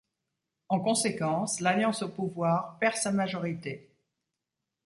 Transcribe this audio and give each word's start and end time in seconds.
En 0.69 0.79
conséquence, 0.79 1.59
l'alliance 1.59 2.01
au 2.01 2.09
pouvoir 2.09 2.79
perd 2.79 2.95
sa 2.95 3.11
majorité. 3.11 3.87